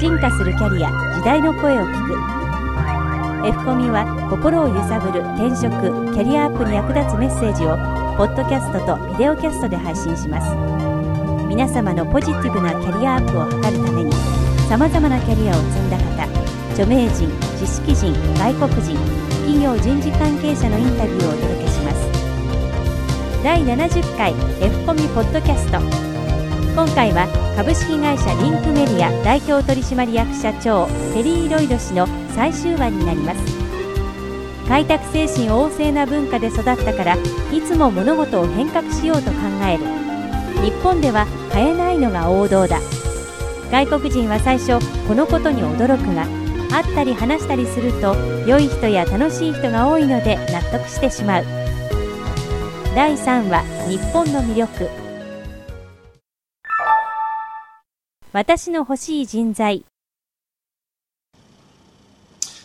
[0.00, 3.46] 進化するキャリア時代の声を聞く。
[3.46, 5.68] F コミは心を揺さぶる転職
[6.16, 7.76] キャリアアップに役立つメッセージを
[8.16, 10.48] ポッドキャストとビデオキャストで配信します。
[11.44, 14.12] 皆様のポジティブなキャリアアップを図るために
[14.70, 16.24] さまざまなキャリアを積んだ方
[16.72, 17.28] 著名人
[17.60, 18.96] 知識人外国人
[19.44, 23.44] 企業人事関係者のインタビューをお届けします。
[23.44, 24.32] 第70回
[24.64, 26.09] F コミポッドキャスト。
[26.72, 27.26] 今回は
[27.56, 33.40] 株式会社リンクメディア代表取締役社長テリー・ロイド氏の最終話になります。
[34.68, 37.16] 開拓精神旺盛な文化で育ったから
[37.52, 39.84] いつも物事を変革しようと考える。
[40.62, 42.80] 日本では買えないのが王道だ。
[43.70, 46.24] 外国人は最初このことに驚くが
[46.70, 48.14] 会ったり話したりすると
[48.46, 51.44] 良い人や楽しい人が多いので納得してしまう。
[52.94, 55.09] 第3話日本の魅力。
[58.35, 59.85] 私の欲しい人材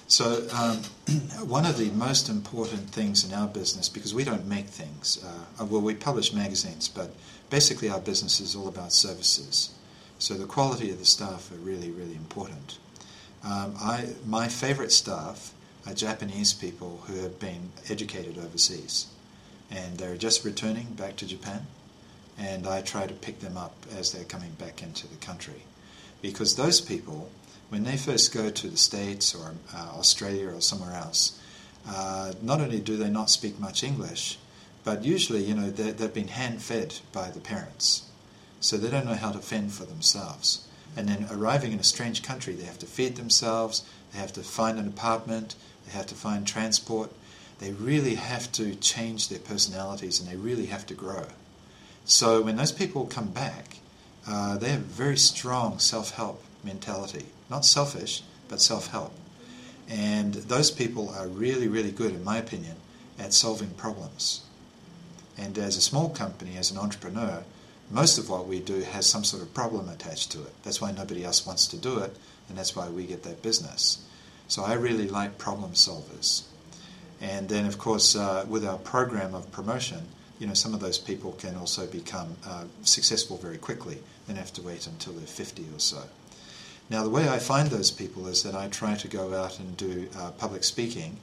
[0.08, 0.82] So, um,
[1.48, 5.64] one of the most important things in our business, because we don't make things, uh,
[5.64, 7.14] well, we publish magazines, but
[7.48, 9.70] basically our business is all about services.
[10.18, 12.78] So, the quality of the staff are really, really important.
[13.44, 15.54] Um, I, my favorite staff
[15.86, 19.06] are Japanese people who have been educated overseas,
[19.70, 21.68] and they're just returning back to Japan,
[22.37, 25.63] and I try to pick them up as they're coming back into the country.
[26.21, 27.29] Because those people
[27.69, 31.39] when they first go to the States or uh, Australia or somewhere else,
[31.87, 34.37] uh, not only do they not speak much English,
[34.83, 38.03] but usually, you know, they've been hand fed by the parents.
[38.59, 40.67] So they don't know how to fend for themselves.
[40.95, 44.43] And then arriving in a strange country, they have to feed themselves, they have to
[44.43, 47.11] find an apartment, they have to find transport.
[47.59, 51.25] They really have to change their personalities and they really have to grow.
[52.05, 53.77] So when those people come back,
[54.27, 57.25] uh, they have very strong self help mentality.
[57.49, 59.13] Not selfish, but self help.
[59.89, 62.75] And those people are really, really good, in my opinion,
[63.19, 64.41] at solving problems.
[65.37, 67.43] And as a small company, as an entrepreneur,
[67.91, 70.53] most of what we do has some sort of problem attached to it.
[70.63, 72.15] That's why nobody else wants to do it,
[72.49, 74.03] and that's why we get that business.
[74.47, 76.43] So I really like problem solvers.
[77.21, 80.07] And then, of course, uh, with our program of promotion,
[80.39, 83.99] you know, some of those people can also become uh, successful very quickly.
[84.27, 86.03] and have to wait until they're 50 or so.
[86.89, 89.75] Now, the way I find those people is that I try to go out and
[89.75, 91.17] do uh, public speaking.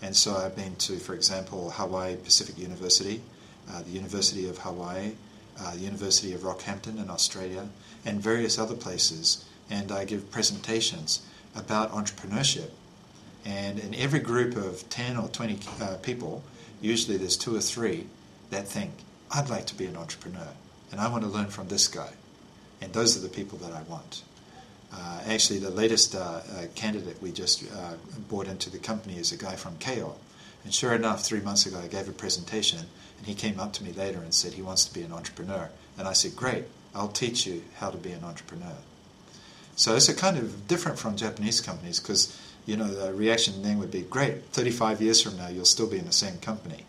[0.00, 3.20] And so I've been to, for example, Hawaii Pacific University,
[3.68, 5.12] uh, the University of Hawaii,
[5.60, 7.68] uh, the University of Rockhampton in Australia,
[8.04, 9.44] and various other places.
[9.68, 11.22] And I give presentations
[11.56, 12.70] about entrepreneurship.
[13.44, 16.44] And in every group of 10 or 20 uh, people,
[16.80, 18.06] usually there's two or three
[18.50, 18.92] that think,
[19.30, 20.48] I'd like to be an entrepreneur,
[20.90, 22.12] and I want to learn from this guy.
[22.80, 24.22] And those are the people that I want.
[24.92, 26.40] Uh, actually, the latest uh, uh,
[26.74, 27.94] candidate we just uh,
[28.28, 30.14] brought into the company is a guy from Keio.
[30.64, 32.80] And sure enough, three months ago, I gave a presentation,
[33.18, 35.70] and he came up to me later and said he wants to be an entrepreneur.
[35.98, 36.64] And I said, Great,
[36.94, 38.76] I'll teach you how to be an entrepreneur.
[39.76, 43.78] So it's a kind of different from Japanese companies because you know the reaction then
[43.78, 46.84] would be, Great, 35 years from now, you'll still be in the same company.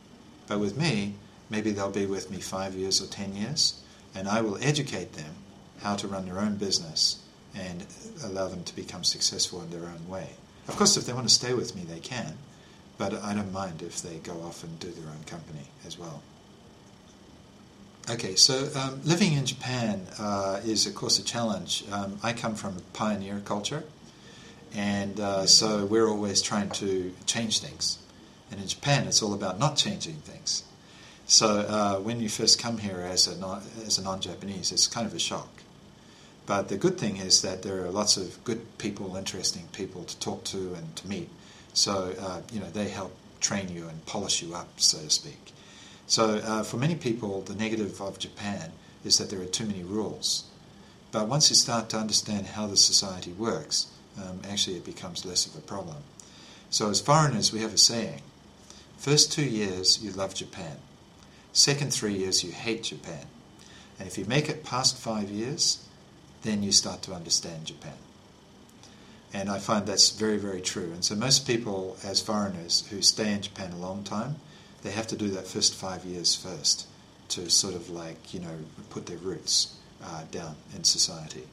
[0.47, 1.15] But with me,
[1.49, 3.81] maybe they'll be with me five years or 10 years,
[4.15, 5.35] and I will educate them
[5.81, 7.23] how to run their own business
[7.55, 7.85] and
[8.23, 10.31] allow them to become successful in their own way.
[10.67, 12.37] Of course, if they want to stay with me, they can,
[12.97, 16.21] but I don't mind if they go off and do their own company as well.
[18.09, 21.83] Okay, so um, living in Japan uh, is, of course, a challenge.
[21.91, 23.83] Um, I come from a pioneer culture,
[24.73, 27.99] and uh, so we're always trying to change things.
[28.51, 30.63] And in Japan, it's all about not changing things.
[31.29, 35.05] So uh, when you first come here as a, non, as a non-Japanese, it's kind
[35.05, 35.47] of a shock.
[36.47, 40.19] But the good thing is that there are lots of good people, interesting people to
[40.19, 41.29] talk to and to meet.
[41.73, 45.53] So, uh, you know, they help train you and polish you up, so to speak.
[46.07, 48.71] So, uh, for many people, the negative of Japan
[49.05, 50.45] is that there are too many rules.
[51.11, 53.85] But once you start to understand how the society works,
[54.19, 55.97] um, actually it becomes less of a problem.
[56.71, 58.23] So, as foreigners, we have a saying
[58.97, 60.77] first two years you love Japan,
[61.53, 63.25] second three years you hate Japan.
[63.97, 65.85] And if you make it past five years,
[66.43, 67.97] then you start to understand Japan.
[69.33, 70.91] And I find that's very, very true.
[70.93, 74.37] And so most people, as foreigners who stay in Japan a long time,
[74.81, 76.87] they have to do that first five years first
[77.29, 78.57] to sort of like, you know,
[78.89, 81.43] put their roots uh, down in society.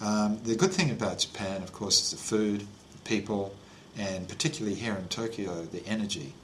[0.00, 2.60] Um, the good thing about Japan, of course, is the food,
[2.92, 3.54] the people,
[3.98, 6.34] and particularly here in Tokyo, the energy.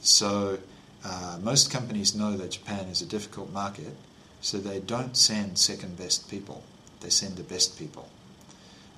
[0.00, 0.58] So
[1.04, 3.94] uh, most companies know that Japan is a difficult market,
[4.40, 6.62] so they don't send second best people,
[7.00, 8.08] they send the best people.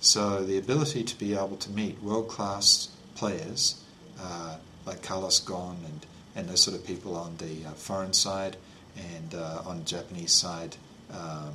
[0.00, 3.82] So the ability to be able to meet world class players
[4.20, 6.06] uh, like Carlos Ghosn and,
[6.36, 8.56] and those sort of people on the uh, foreign side
[8.96, 10.76] and uh, on the Japanese side,
[11.10, 11.52] um,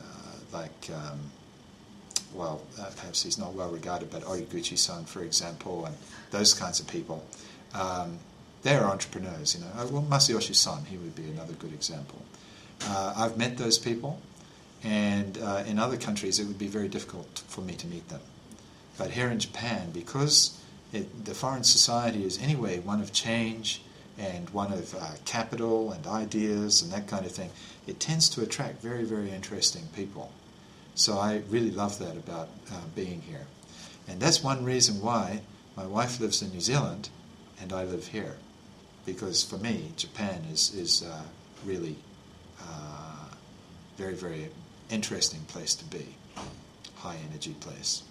[0.00, 0.02] uh,
[0.52, 1.20] like, um,
[2.34, 2.62] well,
[2.96, 5.96] perhaps he's not well regarded, but Origuchi san, for example, and
[6.30, 7.24] those kinds of people.
[7.74, 8.18] Um,
[8.66, 9.70] they're entrepreneurs, you know.
[9.76, 12.20] Uh, well, Masayoshi Son, he would be another good example.
[12.88, 14.20] I've met those people.
[14.82, 18.20] And uh, in other countries, it would be very difficult for me to meet them.
[18.98, 20.60] But here in Japan, because
[20.92, 23.82] it, the foreign society is anyway one of change
[24.18, 27.50] and one of uh, capital and ideas and that kind of thing,
[27.86, 30.30] it tends to attract very, very interesting people.
[30.94, 33.46] So I really love that about uh, being here.
[34.08, 35.40] And that's one reason why
[35.76, 37.10] my wife lives in New Zealand
[37.60, 38.36] and I live here.
[39.06, 41.22] Because for me, Japan is, is uh,
[41.64, 41.96] really
[42.60, 43.30] uh,
[43.96, 44.50] very, very
[44.90, 46.04] interesting place to be.
[46.96, 48.02] High energy place.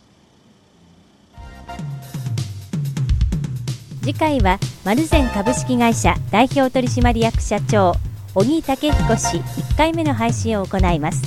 [4.02, 7.96] 次回はマルゼン株式会社代表取締役社長
[8.36, 11.24] 小木武彦氏1回目の配信を行います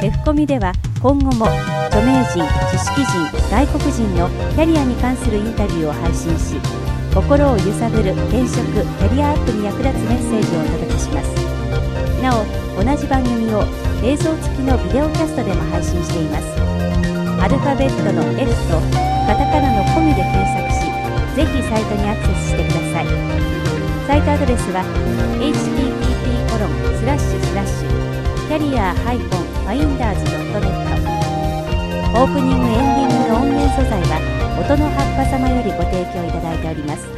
[0.00, 0.72] F コミでは
[1.02, 1.46] 今後も
[1.88, 11.30] 著名人知識人外国人のキャリアに関するインタビューを配信し心を揺さぶる転職キャリアアップに役立つメッセージをお届けします。
[12.18, 12.42] なお
[12.82, 13.62] 同じ番組を
[14.02, 16.58] 映像付きのビデオキャストでも配信しています。
[17.38, 18.82] アルファベットの F と
[19.30, 20.90] カタカナのコミで検索し
[21.38, 23.06] ぜひサイトにアクセスしてください。
[24.10, 24.82] サイトアドレスは
[25.38, 27.94] http コロンスラッシュスラッシュ
[28.50, 28.92] キャリア
[29.70, 30.58] -finders.net
[32.10, 37.13] オープニングエンディングの音源素材は音の葉っぱ様よりご提供いただいております。